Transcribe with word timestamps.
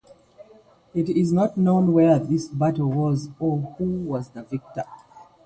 It 0.95 1.09
is 1.11 1.31
not 1.31 1.57
known 1.57 1.93
where 1.93 2.17
this 2.17 2.47
battle 2.47 2.89
was, 2.89 3.29
or 3.39 3.75
who 3.77 3.99
was 3.99 4.29
the 4.29 4.41
victor. 4.41 4.85